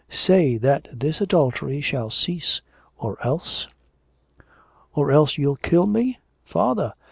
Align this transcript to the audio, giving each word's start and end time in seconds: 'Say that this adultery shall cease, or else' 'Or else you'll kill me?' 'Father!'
'Say 0.09 0.57
that 0.57 0.87
this 0.91 1.21
adultery 1.21 1.79
shall 1.79 2.09
cease, 2.09 2.63
or 2.97 3.23
else' 3.23 3.67
'Or 4.95 5.11
else 5.11 5.37
you'll 5.37 5.57
kill 5.57 5.85
me?' 5.85 6.17
'Father!' 6.43 6.95